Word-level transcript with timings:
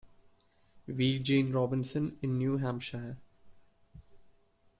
V. 0.87 1.19
Gene 1.19 1.51
Robinson 1.51 2.17
in 2.23 2.35
New 2.35 2.57
Hampshire. 2.57 3.17